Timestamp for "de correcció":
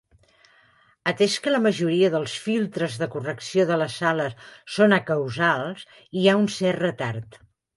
3.03-3.67